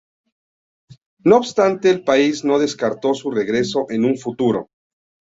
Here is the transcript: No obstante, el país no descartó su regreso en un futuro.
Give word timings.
No 1.23 1.37
obstante, 1.37 1.91
el 1.91 2.03
país 2.03 2.43
no 2.43 2.57
descartó 2.57 3.13
su 3.13 3.29
regreso 3.29 3.85
en 3.91 4.03
un 4.05 4.17
futuro. 4.17 4.67